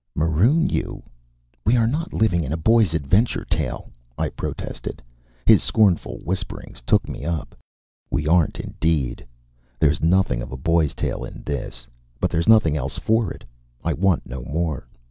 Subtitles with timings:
[0.15, 1.03] "Maroon you!
[1.63, 4.99] We are not living in a boy's adventure tale," I protested.
[5.45, 7.55] His scornful whispering took me up.
[8.09, 9.23] "We aren't indeed!
[9.79, 11.85] There's nothing of a boy's tale in this.
[12.19, 13.43] But there's nothing else for it.
[13.83, 14.87] I want no more.